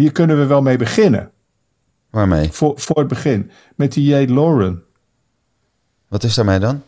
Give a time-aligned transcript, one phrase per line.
[0.00, 1.30] hier kunnen we wel mee beginnen.
[2.10, 2.52] Waarmee?
[2.52, 3.50] Voor, voor het begin.
[3.74, 4.32] Met die J.
[4.32, 4.82] Lauren.
[6.08, 6.82] Wat is daarmee dan?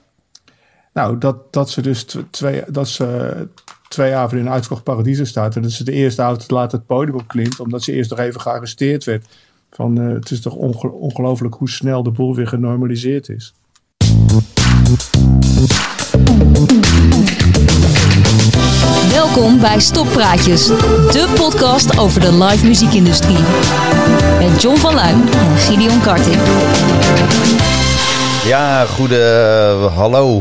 [0.92, 3.48] Nou, dat, dat ze dus tw- twee, dat ze
[3.88, 5.56] twee avonden in een uitverkocht paradiso staat.
[5.56, 7.60] En dat ze de eerste avond later het podium opklimt.
[7.60, 9.26] Omdat ze eerst nog even gearresteerd werd.
[9.70, 13.54] Van, eh, het is toch onge- ongelooflijk hoe snel de boel weer genormaliseerd is.
[19.12, 23.38] Welkom bij Stoppraatjes, de podcast over de live muziekindustrie.
[24.38, 26.36] Met John van Luijn en Gideon Karting.
[28.44, 29.20] Ja, goede
[29.94, 30.38] hallo.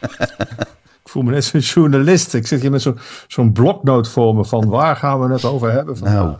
[1.04, 2.34] Ik voel me net zo'n journalist.
[2.34, 5.72] Ik zit hier met zo'n zo'n bloknoot voor me van waar gaan we het over
[5.72, 6.14] hebben vandaag.
[6.22, 6.36] Nou.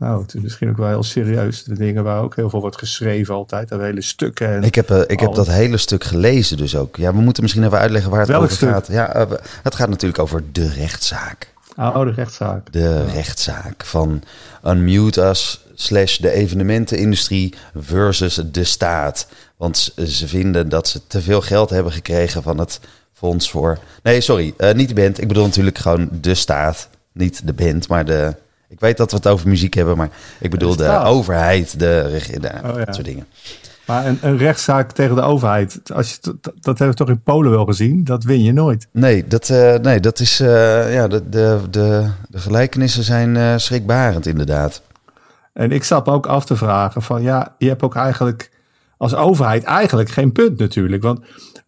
[0.00, 1.64] Nou, het is misschien ook wel heel serieus.
[1.64, 3.68] De dingen waar ook heel veel wordt geschreven altijd.
[3.68, 4.48] Dat hele stukken.
[4.48, 6.96] En Ik heb, eh, ik heb dat hele stuk gelezen dus ook.
[6.96, 8.68] Ja, we moeten misschien even uitleggen waar het Welk over stuk?
[8.68, 8.86] gaat.
[8.86, 9.30] Ja, eh,
[9.62, 11.52] het gaat natuurlijk over de rechtszaak.
[11.76, 12.72] oude rechtszaak.
[12.72, 14.22] De rechtszaak van
[14.66, 19.26] Unmute Us slash de evenementenindustrie versus de staat.
[19.56, 22.80] Want ze vinden dat ze te veel geld hebben gekregen van het
[23.12, 23.78] fonds voor...
[24.02, 25.20] Nee, sorry, eh, niet de band.
[25.20, 26.88] Ik bedoel natuurlijk gewoon de staat.
[27.12, 28.34] Niet de band, maar de...
[28.70, 30.08] Ik weet dat we het over muziek hebben, maar
[30.40, 32.84] ik bedoel de, overheid, de, reg- de Oh, ja.
[32.84, 33.26] dat soort dingen.
[33.86, 35.80] Maar een, een rechtszaak tegen de overheid.
[35.94, 38.04] Als je, dat, dat hebben we toch in Polen wel gezien.
[38.04, 38.86] Dat win je nooit.
[38.92, 40.40] Nee, dat, eh, nee, dat is...
[40.40, 44.82] eh, ja, de, de, de, de gelijkenissen zijn eh, schrikbarend inderdaad.
[45.52, 48.50] En ik zat me ook af te vragen van ja, je hebt ook eigenlijk
[48.96, 51.02] als overheid eigenlijk geen punt natuurlijk.
[51.02, 51.20] Want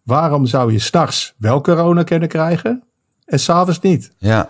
[0.03, 2.83] waarom zou je s'nachts wel corona kunnen krijgen
[3.25, 4.11] en s'avonds niet?
[4.17, 4.49] Ja,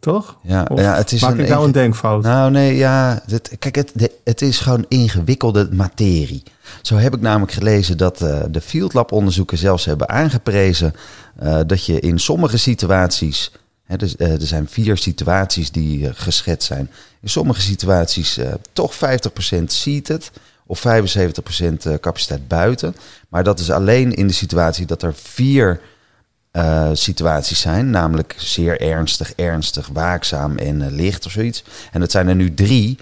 [0.00, 0.38] Toch?
[0.42, 2.22] Ja, Of ja, het is maak een ik nou een inge- denkfout?
[2.22, 3.22] Nou, nee, ja.
[3.26, 6.42] Het, kijk, het, de- het is gewoon ingewikkelde materie.
[6.82, 10.94] Zo heb ik namelijk gelezen dat eh, de Field Lab onderzoeken zelfs hebben aangeprezen
[11.38, 13.52] eh, dat je in sommige situaties,
[13.84, 16.90] hè, dus, eh, er zijn vier situaties die geschetst zijn,
[17.22, 18.38] in sommige situaties
[18.72, 18.98] toch 50%
[19.72, 20.30] seated
[20.66, 22.94] of 75% eh, capaciteit buiten.
[23.28, 25.80] Maar dat is alleen in de situatie dat er vier
[26.58, 27.90] eh, situaties zijn.
[27.90, 31.64] Namelijk zeer ernstig, ernstig, waakzaam en eh, licht of zoiets.
[31.92, 32.98] En dat zijn er nu drie.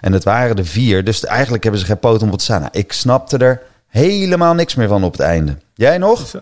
[0.00, 1.04] En het waren er vier.
[1.04, 2.60] Dus eigenlijk hebben ze geen poot om te staan.
[2.60, 5.56] Nou, ik snapte er helemaal niks meer van op het einde.
[5.74, 6.40] Jij nog?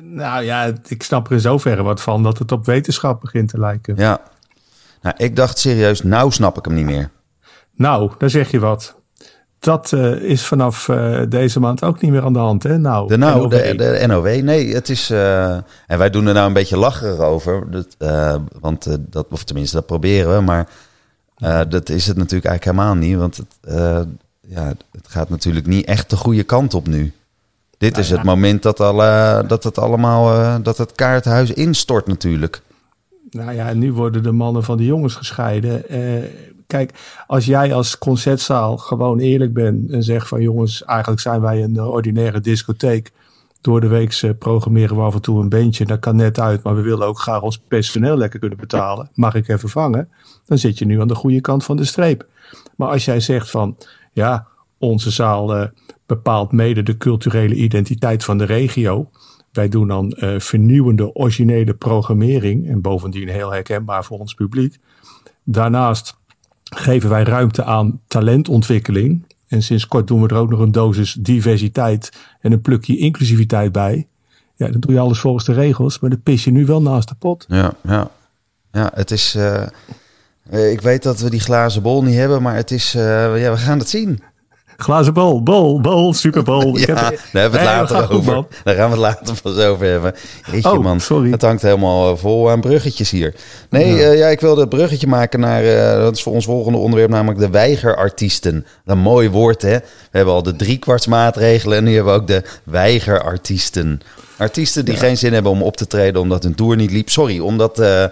[0.00, 3.58] Nou ja, ik snap er in zoverre wat van dat het op wetenschap begint te
[3.58, 3.94] lijken.
[3.96, 4.20] Ja.
[5.02, 7.10] Nou, ik dacht serieus, nou snap ik hem niet meer.
[7.74, 8.97] Nou, daar zeg je wat.
[9.58, 12.78] Dat eh, is vanaf eh, deze maand ook niet meer aan de hand, hè?
[12.78, 13.50] Nou, De, nou, NOW.
[13.50, 15.10] de, de NOW, nee, het is...
[15.10, 15.52] eh,
[15.86, 17.70] en wij doen er nou een beetje lacherig over.
[17.70, 17.96] Dat,
[18.60, 20.40] want dat, of tenminste, dat proberen we.
[20.42, 20.68] Maar
[21.68, 23.16] dat is het natuurlijk eigenlijk helemaal niet.
[23.18, 24.06] Want het,
[24.40, 27.12] ja, het gaat natuurlijk niet echt de goede kant op nu.
[27.78, 30.62] Dit Nou is het moment dat, alle, dat het allemaal...
[30.62, 32.62] dat het kaartenhuis instort natuurlijk.
[33.30, 35.82] Nou ja, en nu worden de mannen van de jongens gescheiden.
[36.68, 36.92] Kijk,
[37.26, 41.76] als jij als concertzaal gewoon eerlijk bent en zegt van jongens, eigenlijk zijn wij een
[41.76, 43.12] eh, ordinaire discotheek.
[43.60, 45.84] Door de week eh, programmeren we af en toe een bandje.
[45.84, 49.10] Dat kan net uit, maar we willen ook graag ons personeel lekker kunnen betalen.
[49.14, 50.08] Mag ik even vangen?
[50.46, 52.26] Dan zit je nu aan de goede kant van de streep.
[52.76, 53.76] Maar als jij zegt van
[54.12, 54.46] ja,
[54.78, 55.68] onze zaal eh,
[56.06, 59.10] bepaalt mede de culturele identiteit van de regio.
[59.52, 62.68] Wij doen dan vernieuwende, originele programmering.
[62.68, 64.78] En bovendien heel herkenbaar voor ons publiek.
[65.44, 66.17] Daarnaast
[66.76, 69.26] geven wij ruimte aan talentontwikkeling.
[69.48, 73.72] En sinds kort doen we er ook nog een dosis diversiteit en een plukje inclusiviteit
[73.72, 74.06] bij.
[74.54, 77.08] Ja, dan doe je alles volgens de regels, maar dan pis je nu wel naast
[77.08, 77.44] de pot.
[77.48, 78.10] Ja, ja.
[78.72, 79.34] Ja, het is...
[79.34, 82.94] eh, ik weet dat we die glazen bol niet hebben, maar het is...
[82.94, 84.22] eh, ja, we gaan het zien.
[84.80, 86.76] Glazen bol, bol, bol, superbol.
[86.78, 88.44] Ik Ja, heb- daar hebben we het later over.
[88.64, 90.14] Daar gaan we het later pas over hebben.
[90.52, 91.30] Jeetje Oh, man, sorry.
[91.30, 93.34] het hangt helemaal eh, vol aan bruggetjes hier.
[93.70, 96.78] Nee, ja, ja ik wilde het bruggetje maken naar, eh, dat is voor ons volgende
[96.78, 98.66] onderwerp, namelijk de weigerartiesten.
[98.84, 99.76] Een mooi woord hè.
[100.10, 104.00] We hebben al de driekwartsmaatregelen en nu hebben we ook de weigerartiesten.
[104.36, 107.08] Artiesten die geen zin hebben om op te treden omdat hun tour niet liep.
[107.10, 107.78] Sorry, omdat...
[107.78, 108.04] eh,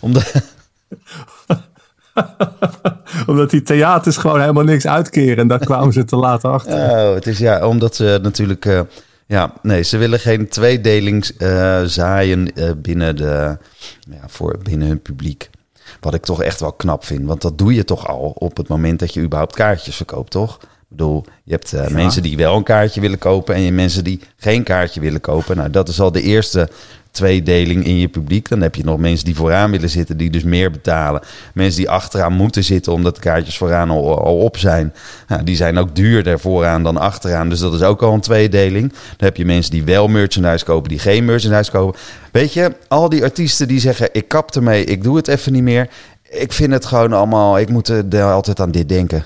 [0.00, 0.32] omdat
[3.26, 5.36] Omdat die theaters gewoon helemaal niks uitkeren.
[5.36, 6.90] En daar kwamen ze te laat achter.
[6.90, 8.64] Oh, het is ja, omdat ze natuurlijk.
[8.64, 8.80] eh,
[9.26, 13.58] ja, nee, ze willen geen tweedeling eh, zaaien eh, binnen, de,
[14.10, 15.50] ja, voor, binnen hun publiek.
[16.00, 17.26] Wat ik toch echt wel knap vind.
[17.26, 20.58] Want dat doe je toch al op het moment dat je überhaupt kaartjes verkoopt, toch?
[20.90, 24.04] Ik bedoel, je hebt eh, mensen die wel een kaartje willen kopen en je mensen
[24.04, 25.56] die geen kaartje willen kopen.
[25.56, 26.68] Nou, dat is al de eerste
[27.10, 28.48] tweedeling in je publiek.
[28.48, 31.20] Dan heb je nog mensen die vooraan willen zitten, die dus meer betalen.
[31.54, 34.94] Mensen die achteraan moeten zitten, omdat de kaartjes vooraan al, al op zijn.
[35.28, 37.48] Nou, die zijn ook duurder vooraan dan achteraan.
[37.48, 38.88] Dus dat is ook al een tweedeling.
[38.88, 42.00] Dan heb je mensen die wel merchandise kopen, die geen merchandise kopen.
[42.32, 45.62] Weet je, al die artiesten die zeggen, ik kap ermee, ik doe het even niet
[45.62, 45.88] meer.
[46.30, 47.58] Ik vind het gewoon allemaal...
[47.58, 49.24] Ik moet er altijd aan dit denken.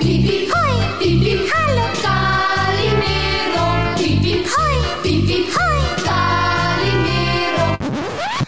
[0.00, 3.66] Piep, piep, hoi, piep, piep, hallo, Calimero.
[3.94, 7.76] Piep, piep, hoi, piep, piep, hoi, Calimero.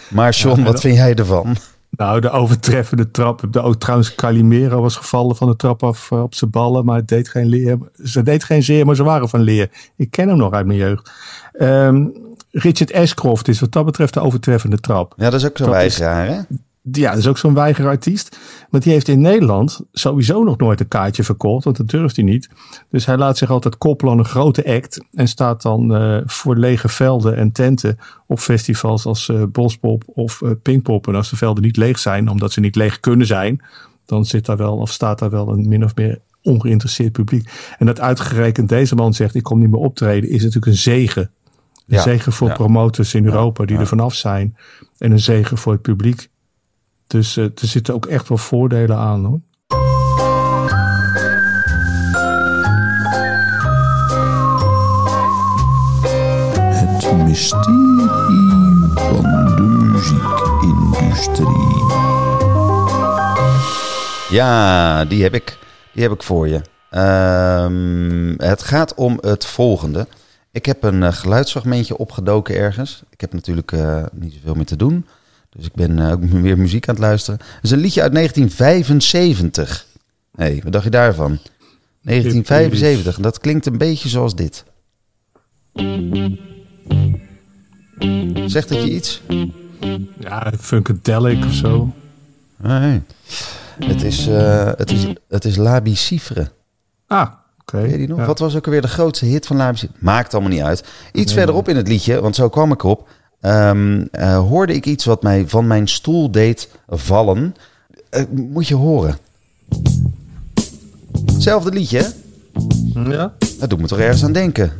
[0.09, 1.55] Maar John, wat vind jij ervan?
[1.89, 3.43] Nou, de overtreffende trap.
[3.49, 6.85] De, ook trouwens, Calimero was gevallen van de trap af eh, op zijn ballen.
[6.85, 7.77] Maar het deed geen leer.
[8.03, 9.69] Ze deed geen zeer, maar ze waren van leer.
[9.97, 11.11] Ik ken hem nog uit mijn jeugd.
[11.53, 12.05] Ehm,
[12.51, 15.13] Richard Ashcroft is wat dat betreft de overtreffende trap.
[15.17, 16.39] Ja, dat is ook zo'n is- weigeraar, hè?
[16.91, 18.39] Ja, dat is ook zo'n weigerartiest.
[18.69, 21.63] Maar die heeft in Nederland sowieso nog nooit een kaartje verkocht.
[21.63, 22.49] Want dat durft hij niet.
[22.89, 24.99] Dus hij laat zich altijd koppelen aan een grote act.
[25.13, 27.97] En staat dan eh, voor lege velden en tenten
[28.27, 31.07] op festivals als eh, Bospop of eh, Pinkpop.
[31.07, 33.61] En als de velden niet leeg zijn, omdat ze niet leeg kunnen zijn.
[34.05, 37.49] Dan zit daar wel of staat daar wel een min of meer ongeïnteresseerd publiek.
[37.77, 40.29] En dat uitgerekend deze man zegt ik kom niet meer optreden.
[40.29, 41.21] Is natuurlijk een zegen.
[41.21, 42.53] Een Ja, zegen voor ja.
[42.53, 43.81] promotors in Europa die ja.
[43.81, 44.57] er vanaf zijn.
[44.97, 46.31] En een zegen voor het publiek.
[47.13, 49.39] Dus eh, er zitten ook echt wel voordelen aan hoor.
[56.73, 58.07] Het mysterie
[58.95, 59.21] van
[59.55, 61.83] de muziekindustrie.
[64.29, 65.57] Ja, die heb ik.
[65.91, 66.61] Die heb ik voor je.
[66.89, 70.07] Ehm, het gaat om het volgende.
[70.51, 73.03] Ik heb een eh, geluidsfragmentje opgedoken ergens.
[73.09, 75.05] Ik heb natuurlijk eh, niet zoveel meer te doen.
[75.55, 77.39] Dus ik ben eh, ook weer muziek aan het luisteren.
[77.39, 79.85] Het is een liedje uit 1975.
[80.35, 81.39] Hé, hey, wat dacht je daarvan?
[82.01, 83.15] 1975.
[83.15, 84.63] En dat klinkt een beetje zoals dit.
[88.45, 89.21] Zegt het je iets?
[90.19, 91.93] Ja, Funkadelic of zo.
[92.57, 93.01] Nee.
[93.79, 96.51] Het is, eh, het is, het is La Bicifre.
[97.07, 97.81] Ah, oké.
[97.81, 98.17] Weet je die nog?
[98.17, 98.25] Ja.
[98.25, 99.95] Wat was ook alweer de grootste hit van La Bicifre?
[99.99, 100.83] Maakt allemaal niet uit.
[101.11, 103.09] Iets verderop in het liedje, want zo kwam ik op,
[103.43, 107.55] ehm, eh, hoorde ik iets wat mij van mijn stoel deed vallen.
[108.09, 109.17] Eh, moet je horen.
[111.25, 111.97] Hetzelfde liedje,
[112.93, 113.09] hè?
[113.09, 113.33] Ja?
[113.59, 114.71] Dat doet me toch ergens aan denken.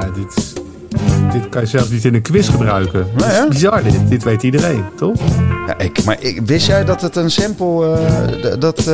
[0.00, 0.54] ja dit,
[1.32, 3.06] dit kan je zelf niet in een quiz gebruiken.
[3.16, 3.42] Hè?
[3.42, 4.08] is bizar dit.
[4.08, 5.16] Dit weet iedereen, toch?
[5.66, 7.96] Ja, ik, maar ik, wist jij dat het een sample,
[8.42, 8.84] d- dat,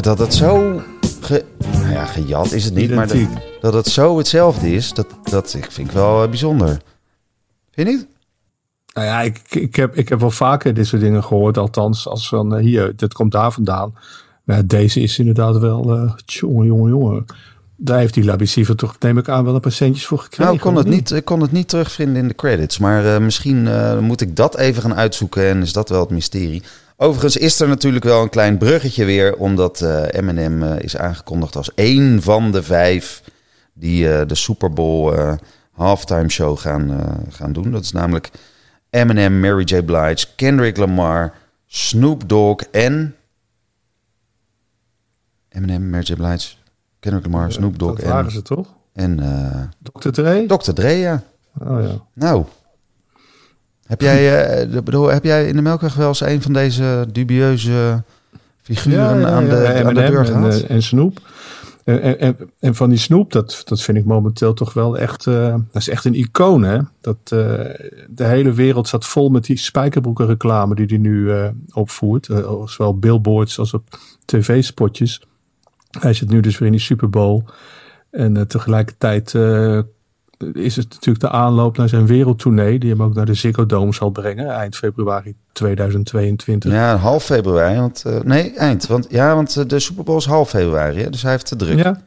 [0.00, 0.80] dat het zo,
[1.20, 3.16] ge, nou ja, gejat is het niet, maar dat,
[3.60, 6.80] dat het zo hetzelfde is, dat, dat ik vind ik wel bijzonder.
[7.72, 8.06] Vind je niet?
[8.94, 11.58] Nou ja, ik, ik, heb, ik heb wel vaker dit soort dingen gehoord.
[11.58, 13.94] Althans, als van eh, hier, dit komt daar vandaan.
[14.44, 17.24] Maar deze is inderdaad wel, eh jongen, jongen, jongen.
[17.76, 20.44] Daar heeft die Labiciver toch, neem ik aan, wel een paar centjes voor gekregen.
[20.44, 22.78] Nou, ik kon het niet, ik kon het niet terugvinden in de credits.
[22.78, 23.68] Maar eh, misschien
[24.04, 26.62] moet ik dat even gaan uitzoeken en is dat wel het mysterie.
[26.96, 29.80] Overigens is er natuurlijk wel een klein bruggetje weer, omdat
[30.10, 33.22] Eminem is aangekondigd als één van de vijf
[33.72, 35.36] die de Super Bowl
[35.72, 37.70] halftime show gaan, eh, gaan doen.
[37.70, 38.30] Dat is namelijk
[38.90, 39.82] Eminem, Mary J.
[39.82, 41.32] Blige, Kendrick Lamar,
[41.66, 43.14] Snoop Dogg en...
[45.48, 46.14] Eminem, Mary J.
[46.14, 46.54] Blige,
[47.00, 48.68] Kendrick Lamar, Snoop Dogg Dat waren en, ze toch?
[48.92, 49.60] en eh,
[49.92, 50.08] Dr.
[50.10, 50.46] Dre?
[50.46, 50.72] Dr.
[50.72, 51.22] Dre, ja.
[51.60, 52.00] Oh ja.
[52.12, 52.44] Nou,
[53.86, 57.06] heb jij, eh, de- bedoel, heb jij in de Melkweg wel eens een van deze
[57.12, 58.02] dubieuze
[58.62, 60.60] figuren aan, de, aan de deur en, gehad?
[60.62, 61.20] eh, en Snoep.
[61.84, 65.88] En, van die Snoep, dat, dat vind ik momenteel toch wel echt, eh, dat is
[65.88, 66.78] echt een icoon hè.
[67.00, 67.30] Dat, eh,
[68.08, 72.28] de hele wereld staat vol met die spijkerbroeken reclame die hij nu eh, opvoert.
[72.28, 73.84] Eh, zowel billboards als op
[74.24, 75.22] tv-spotjes.
[76.00, 77.42] Hij zit nu dus weer in die Super Bowl.
[78.10, 79.32] En tegelijkertijd
[80.52, 82.78] is het natuurlijk de aanloop naar zijn wereldtournee.
[82.78, 84.48] Die hem ook naar de Ziggo Dome zal brengen.
[84.50, 86.72] Eind februari 2022.
[86.72, 87.78] Ja, half februari.
[87.78, 88.86] Want, eh, nee, eind.
[88.86, 91.02] Want, ja, want eh, de Super Bowl is half februari.
[91.02, 91.78] Hè, dus hij heeft te druk.
[91.78, 92.00] Ja.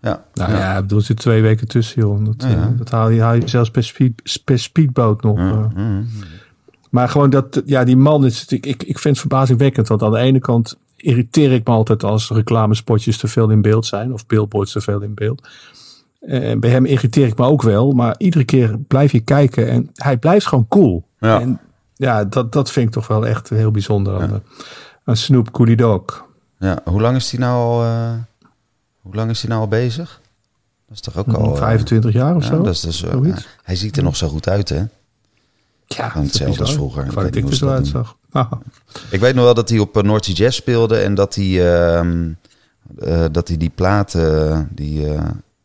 [0.00, 0.24] Ja?
[0.34, 2.24] Nou ja, ik bedoel, er zit twee weken tussen, joh.
[2.24, 2.56] Dat, Ja, ja.
[2.56, 5.68] eh, dat haal, je, haal je zelfs per, speed, per speedboot nog.
[6.90, 9.88] Maar gewoon dat, ja, die man is, ik, ik, ik vind het verbazingwekkend.
[9.88, 13.86] Want aan de ene kant irriteer ik me altijd als reclamespotjes te veel in beeld
[13.86, 14.12] zijn.
[14.12, 15.48] Of billboards te veel in beeld.
[16.26, 17.92] En bij hem irriteer ik me ook wel.
[17.92, 21.04] Maar iedere keer blijf je kijken en hij blijft gewoon cool.
[21.18, 21.40] Ja.
[21.40, 21.60] En
[21.94, 24.40] ja, dat, dat vind ik toch wel echt heel bijzonder aan, de-
[25.04, 26.24] aan Snoop Coolie Dog.
[26.58, 28.12] Ja, Hoe lang is hij nou al, eh,
[29.00, 30.20] hoe lang is hij nou al bezig?
[30.86, 31.52] Dat is toch ook al...
[31.54, 32.62] eh, 25 jaar of ja, zo?
[32.62, 34.82] dat is dus, eh, ja, hij ziet er nog zo goed uit, hè?
[35.86, 37.02] Ja, hetzelfde als vroeger.
[37.04, 38.14] Ik Ik weet niet hoe ze dat.
[38.32, 38.58] Aha.
[39.10, 41.74] Ik weet nog wel dat hij op eh, North Sea Jazz speelde en dat hij,
[41.74, 42.28] ehm,
[42.98, 45.22] eh, dat hij die plaat, eh, die, eh,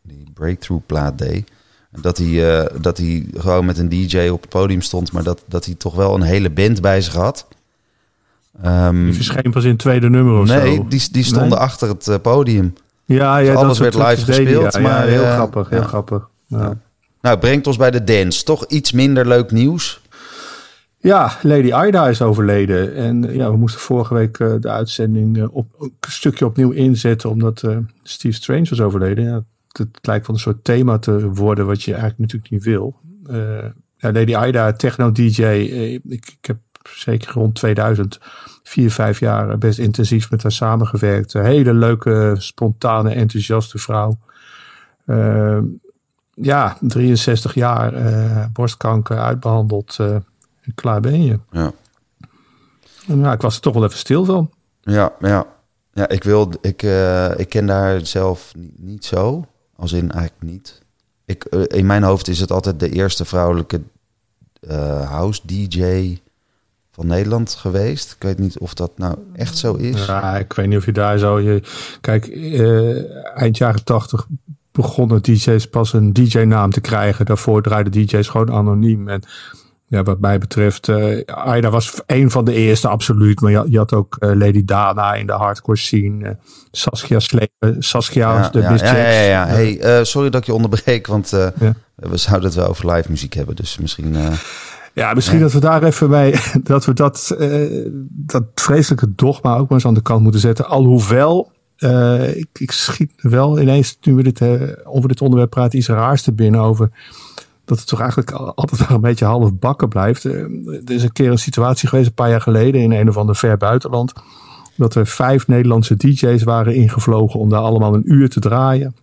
[0.10, 1.52] die breakthrough plaat deed.
[2.02, 5.44] Dat hij, eh, dat hij gewoon met een DJ op het podium stond, maar dat,
[5.48, 7.48] dat hij toch wel een hele band bij zich had.
[8.64, 10.86] Ehm, Die verscheen pas in het tweede nummer of nee, zo.
[10.88, 11.58] die, die stonden Nee?
[11.58, 12.74] achter het eh, podium.
[13.06, 14.80] Ja, ja, alles dat werd live gespeeld, ja.
[14.80, 15.86] maar, Ja, heel eh, grappig, heel ja.
[15.88, 16.30] grappig.
[17.22, 18.44] Nou, brengt ons bij de dance.
[18.44, 20.02] Toch iets minder leuk nieuws.
[20.98, 22.96] Ja, Lady Ida is overleden.
[22.96, 27.64] En ja, we moesten vorige week de uitzending op, een stukje opnieuw inzetten, omdat
[28.04, 29.24] Steve Strange was overleden.
[29.24, 32.96] Ja, het, lijkt wel een soort thema te worden, wat je eigenlijk natuurlijk niet wil.
[33.26, 35.42] Eh, ja, Lady Ida, techno-dj.
[35.44, 36.58] eh, ik, ik heb
[36.90, 38.20] zeker rond 2000,
[38.64, 41.34] vier, vijf jaar best intensief met haar samengewerkt.
[41.34, 44.18] Een hele leuke, spontane, enthousiaste vrouw.
[45.06, 45.60] Eh,
[46.34, 47.94] ja, 63 jaar,
[48.54, 49.96] borstkanker, uitbehandeld.
[50.00, 50.16] eh,
[50.62, 51.40] en klaar ben je.
[51.52, 51.72] Ja.
[53.08, 54.52] En ja, ik was er toch wel even stil van.
[54.82, 55.46] Ja, ja.
[55.94, 56.82] ja ik, wil, ik,
[57.38, 59.46] ik ken haar zelf niet, niet zo.
[59.80, 60.82] Als in eigenlijk niet.
[61.26, 63.82] Ik, eh, in mijn hoofd is het altijd de eerste vrouwelijke
[64.60, 66.18] eh, house DJ
[66.92, 68.12] van Nederland geweest.
[68.12, 70.06] Ik weet niet of dat nou echt zo is.
[70.06, 71.40] Ja, ik weet niet of je daar zo...
[71.40, 71.62] Je,
[72.02, 74.28] kijk, eh, eind jaren tachtig
[74.72, 77.26] begonnen DJ's pas een DJ-naam te krijgen.
[77.26, 79.08] Daarvoor draaiden DJ's gewoon anoniem.
[79.08, 79.22] En
[79.90, 83.42] ja, wat mij betreft, eh Aida was een van de eerste, absoluut.
[83.42, 86.26] Maar je, je had ook eh, Lady Dana in de hardcore scene.
[86.26, 86.32] eh,
[86.72, 89.48] Saskia Slepen, Saskia, Ja, de ja, ja, ja, ja.
[89.48, 91.30] Hey, sorry dat ik je onderbreek, want
[91.96, 93.56] we zouden het wel over live muziek hebben.
[93.56, 94.16] Dus misschien...
[94.94, 97.36] Ja, misschien dat we daar even bij, dat we dat,
[98.10, 100.68] dat vreselijke dogma ook maar eens aan de kant moeten zetten.
[100.68, 101.52] Alhoewel,
[102.34, 104.42] ik, ik schiet wel ineens, nu we dit,
[104.84, 106.90] over dit onderwerp praten, iets raars te binnen over
[107.70, 110.26] dat het toch eigenlijk al- altijd nog een beetje half bakken blijft.
[110.26, 110.34] Eh,
[110.86, 113.36] er is een keer een situatie geweest, een paar jaar geleden, in een of ander
[113.36, 114.14] ver buitenland,
[114.76, 118.96] dat er vijf Nederlandse DJ's waren ingevlogen om daar allemaal een uur te draaien.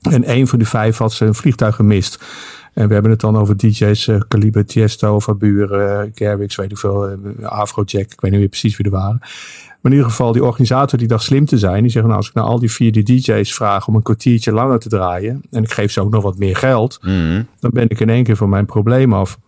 [0.00, 2.24] En één van die vijf had zijn vliegtuig gemist.
[2.74, 6.78] En we hebben het dan over DJ's, eh Calibre, Tiesto, Faburen, uh, Garrix, weet ik
[6.78, 9.18] veel, eh, Afrojack, ik weet niet meer precies wie er waren.
[9.80, 12.28] Maar in ieder geval, die organisator die dacht slim te zijn, die zegt nou, als
[12.28, 15.62] ik nou al die vier die DJ's vraag om een kwartiertje langer te draaien, en
[15.62, 17.42] ik geef ze ook nog wat meer geld, mhm.
[17.60, 19.38] dan ben ik in één keer van mijn probleem af.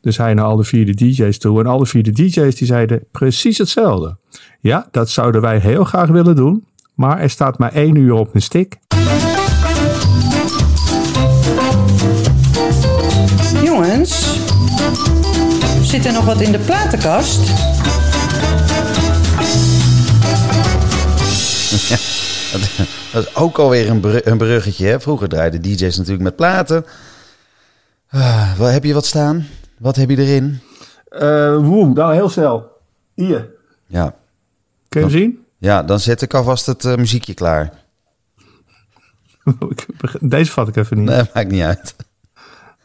[0.00, 1.60] Dus hij naar alle vier de DJ's toe.
[1.60, 4.16] En alle vier de DJ's die zeiden precies hetzelfde.
[4.60, 6.64] Ja, dat zouden wij heel graag willen doen.
[6.94, 8.78] Maar er staat maar één uur op een stick.
[15.82, 17.40] Zit er nog wat in de platenkast?
[23.12, 24.86] Dat is ook alweer een, bru- een bruggetje.
[24.86, 25.00] Hè?
[25.00, 26.84] Vroeger draaiden DJ's natuurlijk met platen.
[28.10, 29.46] Ah, wel, heb je wat staan?
[29.78, 30.60] Wat heb je erin?
[31.08, 32.70] Eh woe, nou heel snel.
[33.14, 33.48] Hier,
[33.86, 34.14] Ja,
[34.88, 35.44] kun je hem zien?
[35.58, 37.72] ja dan zet ik alvast het eh, muziekje klaar.
[40.20, 41.08] Deze vat ik even niet.
[41.08, 41.94] Nee, maakt niet uit.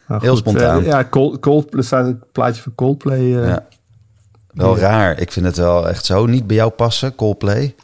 [0.07, 0.79] Heel spontaan.
[0.79, 3.19] eh, ja, Cold, Cold, er staat een plaatje van Coldplay.
[3.19, 3.67] eh, Ja.
[4.47, 5.19] Wel raar.
[5.19, 7.75] Ik vind het wel echt zo niet bij jou passen, Coldplay.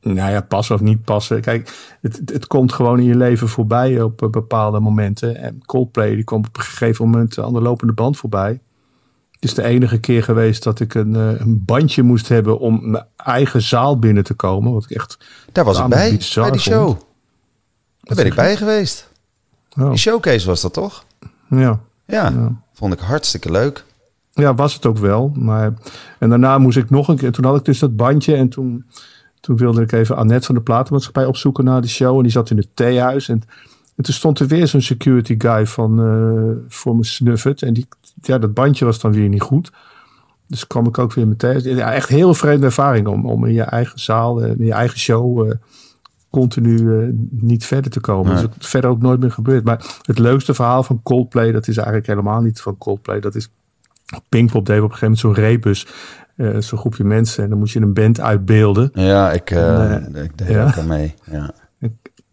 [0.00, 1.40] Nou ja, passen of niet passen.
[1.40, 5.36] Kijk, het, het, komt gewoon in je leven voorbij op eh, bepaalde momenten.
[5.36, 8.60] En Coldplay die komt op een gegeven moment aan de lopende band voorbij.
[9.30, 13.04] Het is de enige keer geweest dat ik een, een bandje moest hebben om mijn
[13.16, 14.72] eigen zaal binnen te komen.
[14.72, 15.18] Wat ik echt.
[15.52, 15.98] Daar was ik bij,
[16.34, 16.86] bij die show.
[16.86, 17.04] vond.
[18.00, 19.10] Daar ben ik bij geweest.
[19.78, 21.04] Oh, Die showcase was dat toch?
[21.48, 21.80] ja.
[22.06, 22.52] Ja, Ja.
[22.72, 23.84] vond ik hartstikke leuk.
[24.32, 25.32] Ja, was het ook wel.
[25.34, 25.72] Maar,
[26.18, 27.32] en daarna moest ik nog een keer.
[27.32, 28.34] Toen had ik dus dat bandje.
[28.34, 28.84] En toen,
[29.40, 32.16] toen wilde ik even Annette van de Platenmaatschappij opzoeken naar de show.
[32.16, 33.28] En die zat in het theehuis.
[33.28, 33.42] En,
[33.96, 37.62] en toen stond er weer zo'n security guy van, eh, voor me snuffet.
[37.62, 37.86] En die,
[38.20, 39.70] ja, dat bandje was dan weer niet goed.
[40.46, 41.64] Dus kwam ik ook weer theehuis.
[41.64, 44.98] Ja, echt heel vreemde ervaring om, om in je eigen zaal, eh, in je eigen
[44.98, 45.48] show...
[45.50, 45.54] eh,
[46.32, 48.26] continu eh, niet verder te komen.
[48.34, 48.42] Nee.
[48.42, 49.64] Is ook verder ook nooit meer gebeurd.
[49.64, 51.52] Maar het leukste verhaal van Coldplay...
[51.52, 53.20] dat is eigenlijk helemaal niet van Coldplay.
[53.20, 53.50] Dat is
[54.28, 55.86] Pinkpop deed op een gegeven moment zo'n rebus.
[56.36, 57.44] eh, zo'n groepje mensen.
[57.44, 58.90] En dan moet je een band uitbeelden.
[58.94, 60.66] Ja, ik, En, ik deed ja.
[60.66, 61.14] ook aan mee.
[61.30, 61.54] Ja.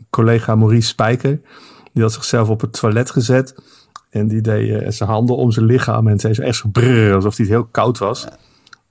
[0.09, 1.39] Collega Maurice Spijker.
[1.93, 3.55] Die had zichzelf op het toilet gezet.
[4.09, 6.07] En die deed zijn handen om zijn lichaam.
[6.07, 8.27] En zei zo echt zo brrr, alsof hij heel koud was.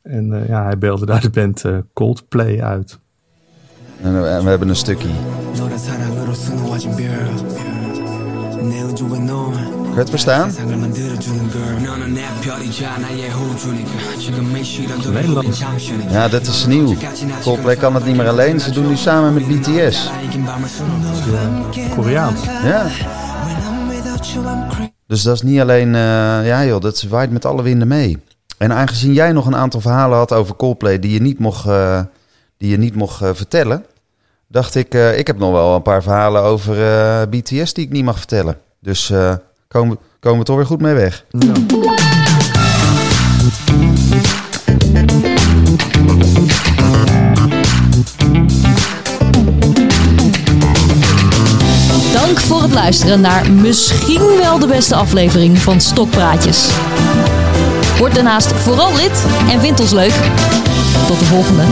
[0.03, 2.99] En ja, hij beelde daar de band Coldplay uit.
[4.03, 5.09] Eh, en we hebben een stukje.
[9.85, 10.51] Kun je het verstaan?
[15.13, 15.59] Nederland.
[16.11, 16.95] Ja, dat is nieuw.
[17.43, 18.61] Coldplay kan het niet meer alleen.
[18.61, 20.11] Ze doen nu samen met BTS.
[20.11, 22.41] Eh, Koreaans.
[22.65, 22.87] Ja.
[25.07, 25.95] Dus dat is niet alleen...
[25.95, 26.01] Eh,
[26.47, 28.19] ja joh, dat waait met alle winden mee.
[28.59, 30.99] En aangezien jij nog een aantal verhalen had over Coldplay...
[30.99, 31.67] die je niet mocht
[32.59, 33.85] die je niet mocht eh, vertellen...
[34.49, 37.73] dacht ik, eh, ik heb nog wel een paar verhalen over eh, BTS...
[37.73, 38.59] die ik niet mag vertellen.
[38.81, 39.35] Dus eh,
[39.69, 41.25] komen, we- komen we toch weer goed mee weg.
[41.39, 41.53] Ja.
[52.13, 56.69] Dank voor het luisteren naar misschien wel de beste aflevering van Stokpraatjes.
[57.99, 60.15] Word daarnaast vooral lid en vind ons leuk.
[61.07, 61.63] Tot de volgende.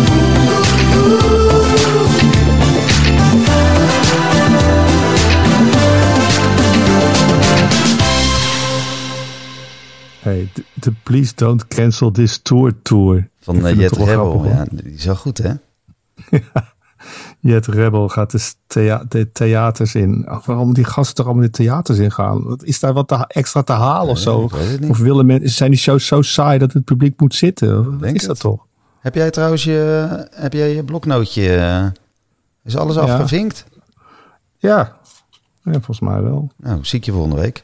[10.26, 13.28] Hey, de, de Please Don't Cancel This Tour Tour.
[13.40, 14.38] Van uh, Jet Rebel.
[14.38, 15.52] grappig, Ja, die is wel goed, hè?
[17.40, 20.26] Jet Rebel gaat de, thea- de theaters in.
[20.26, 22.58] Ach, waarom die gasten toch allemaal de theaters in gaan?
[22.62, 24.48] Is daar wat te- extra te halen of zo?
[24.88, 27.98] Of willen mensen, zijn die shows zo saai dat het publiek moet zitten?
[27.98, 28.26] Wat is het.
[28.26, 28.66] dat toch?
[29.00, 31.56] Heb jij trouwens je, heb jij je bloknootje...
[31.56, 31.86] eh,
[32.64, 33.64] is alles afgevinkt?
[34.58, 34.96] Ja.
[35.62, 36.50] ja, volgens mij wel.
[36.56, 37.62] Nou, zie ik je volgende week.